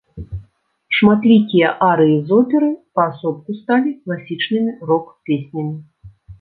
Шматлікія 0.99 1.67
арыі 1.89 2.17
з 2.17 2.29
оперы 2.39 2.71
паасобку 3.01 3.59
сталі 3.61 3.89
класічнымі 4.01 4.71
рок-песнямі. 4.93 5.75